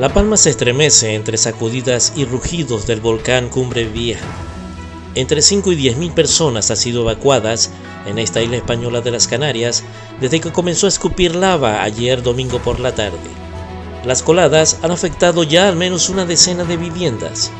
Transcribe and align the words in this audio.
La 0.00 0.08
Palma 0.08 0.38
se 0.38 0.48
estremece 0.48 1.14
entre 1.14 1.36
sacudidas 1.36 2.14
y 2.16 2.24
rugidos 2.24 2.86
del 2.86 3.02
volcán 3.02 3.50
Cumbre 3.50 3.84
Vieja. 3.84 4.24
Entre 5.14 5.42
5 5.42 5.72
y 5.72 5.74
10 5.74 5.98
mil 5.98 6.10
personas 6.12 6.70
han 6.70 6.78
sido 6.78 7.02
evacuadas 7.02 7.70
en 8.06 8.18
esta 8.18 8.40
isla 8.40 8.56
española 8.56 9.02
de 9.02 9.10
las 9.10 9.28
Canarias 9.28 9.84
desde 10.18 10.40
que 10.40 10.52
comenzó 10.52 10.86
a 10.86 10.88
escupir 10.88 11.34
lava 11.34 11.82
ayer 11.82 12.22
domingo 12.22 12.60
por 12.60 12.80
la 12.80 12.94
tarde. 12.94 13.18
Las 14.06 14.22
coladas 14.22 14.78
han 14.80 14.90
afectado 14.90 15.42
ya 15.42 15.68
al 15.68 15.76
menos 15.76 16.08
una 16.08 16.24
decena 16.24 16.64
de 16.64 16.78
viviendas. 16.78 17.50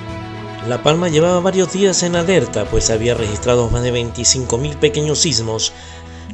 La 0.66 0.82
Palma 0.82 1.11
llevaba 1.11 1.41
varios 1.41 1.75
días 1.75 2.02
en 2.04 2.16
alerta, 2.16 2.64
pues 2.64 2.88
había 2.88 3.12
registrado 3.12 3.68
más 3.68 3.82
de 3.82 3.93
25.000 3.93 4.77
pequeños 4.77 5.18
sismos. 5.18 5.75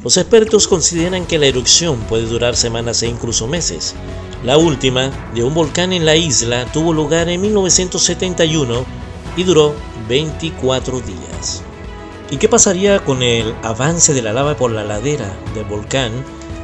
Los 0.05 0.15
expertos 0.15 0.69
consideran 0.69 1.25
que 1.25 1.37
la 1.37 1.47
erupción 1.47 1.99
puede 2.03 2.27
durar 2.27 2.55
semanas 2.55 3.03
e 3.03 3.07
incluso 3.07 3.45
meses, 3.45 3.93
la 4.43 4.57
última, 4.57 5.09
de 5.33 5.43
un 5.43 5.53
volcán 5.53 5.93
en 5.93 6.05
la 6.05 6.15
isla, 6.15 6.65
tuvo 6.71 6.93
lugar 6.93 7.29
en 7.29 7.41
1971 7.41 8.85
y 9.35 9.43
duró 9.43 9.73
24 10.07 10.99
días. 11.01 11.63
¿Y 12.29 12.37
qué 12.37 12.47
pasaría 12.47 13.03
con 13.03 13.23
el 13.23 13.55
avance 13.63 14.13
de 14.13 14.21
la 14.21 14.33
lava 14.33 14.55
por 14.55 14.71
la 14.71 14.83
ladera 14.83 15.35
del 15.53 15.65
volcán 15.65 16.11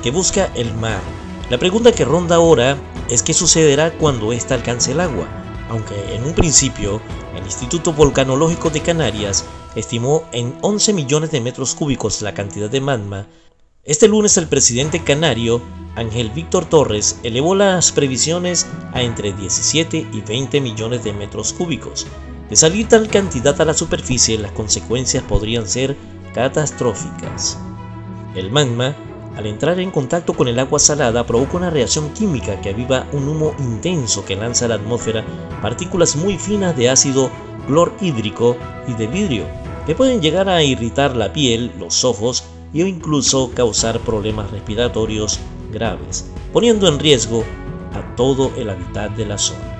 que 0.02 0.12
busca 0.12 0.52
el 0.56 0.74
mar? 0.76 1.02
La 1.50 1.58
pregunta 1.58 1.92
que 1.92 2.06
ronda 2.06 2.36
ahora 2.36 2.78
es 3.10 3.24
qué 3.24 3.34
sucederá 3.34 3.92
cuando 3.98 4.34
ésta 4.34 4.56
alcance 4.56 4.92
el 4.92 5.00
agua, 5.00 5.28
aunque 5.70 6.16
en 6.16 6.26
un 6.26 6.34
principio 6.34 7.02
el 7.36 7.44
Instituto 7.44 7.94
Volcanológico 7.94 8.70
de 8.70 8.82
Canarias 8.82 9.46
estimó 9.76 10.26
en 10.32 10.56
11 10.62 10.94
millones 10.94 11.32
de 11.32 11.42
metros 11.42 11.74
cúbicos 11.74 12.22
la 12.22 12.34
cantidad 12.34 12.70
de 12.70 12.82
magma 12.82 13.28
este 13.86 14.08
lunes 14.08 14.38
el 14.38 14.48
presidente 14.48 15.04
canario, 15.04 15.62
Ángel 15.96 16.32
Víctor 16.32 16.66
Torres, 16.66 17.20
elevó 17.24 17.54
las 17.56 17.92
previsiones 17.92 18.68
a 18.94 19.02
entre 19.04 19.34
17 19.34 20.08
y 20.12 20.22
20 20.22 20.62
millones 20.62 21.04
de 21.04 21.14
metros 21.14 21.54
cúbicos. 21.54 22.08
De 22.50 22.56
salir 22.56 22.88
tal 22.88 23.08
cantidad 23.08 23.60
a 23.62 23.66
la 23.66 23.74
superficie, 23.74 24.38
las 24.38 24.52
consecuencias 24.52 25.24
podrían 25.24 25.68
ser 25.68 25.96
catastróficas. 26.34 27.60
El 28.36 28.52
magma, 28.52 28.96
al 29.38 29.46
entrar 29.46 29.80
en 29.80 29.92
contacto 29.92 30.34
con 30.34 30.48
el 30.48 30.60
agua 30.60 30.80
salada, 30.80 31.26
provoca 31.26 31.58
una 31.58 31.70
reacción 31.70 32.12
química 32.14 32.60
que 32.62 32.70
aviva 32.70 33.08
un 33.12 33.28
humo 33.28 33.56
intenso 33.60 34.26
que 34.26 34.36
lanza 34.36 34.66
a 34.66 34.70
la 34.70 34.76
atmósfera 34.76 35.24
partículas 35.62 36.16
muy 36.16 36.38
finas 36.38 36.76
de 36.76 36.90
ácido 36.90 37.30
clorhídrico 37.68 38.58
y 38.88 38.94
de 38.94 39.08
vidrio, 39.08 39.46
que 39.86 39.96
pueden 39.96 40.22
llegar 40.22 40.50
a 40.50 40.64
irritar 40.64 41.16
la 41.16 41.34
piel, 41.34 41.72
los 41.80 42.04
ojos 42.04 42.44
y 42.74 42.82
o 42.82 42.88
incluso 42.88 43.52
causar 43.54 44.00
problemas 44.00 44.52
respiratorios 44.52 45.40
graves, 45.72 46.30
poniendo 46.52 46.88
en 46.88 47.00
riesgo 47.00 47.44
a 47.94 48.16
todo 48.16 48.52
el 48.58 48.70
hábitat 48.70 49.16
de 49.16 49.26
la 49.26 49.38
zona. 49.38 49.73